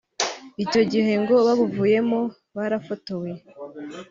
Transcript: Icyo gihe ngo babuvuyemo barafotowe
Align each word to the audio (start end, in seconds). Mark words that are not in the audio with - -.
Icyo 0.63 0.81
gihe 0.91 1.13
ngo 1.21 1.35
babuvuyemo 1.45 2.19
barafotowe 2.55 3.31